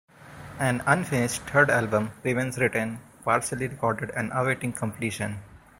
[0.57, 5.43] An unfinished third album remains written, partially recorded and awaiting completion.